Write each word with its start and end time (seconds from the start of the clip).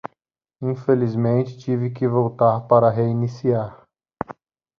Infelizmente, 0.63 1.55
tive 1.59 1.91
que 1.91 2.07
voltar 2.07 2.61
para 2.61 2.89
reiniciar. 2.89 3.87